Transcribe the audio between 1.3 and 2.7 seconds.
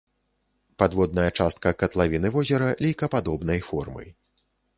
частка катлавіны возера